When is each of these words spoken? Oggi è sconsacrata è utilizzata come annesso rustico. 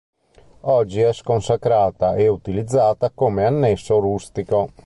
Oggi 0.61 0.99
è 1.01 1.13
sconsacrata 1.13 2.15
è 2.15 2.25
utilizzata 2.25 3.11
come 3.11 3.45
annesso 3.45 3.99
rustico. 3.99 4.69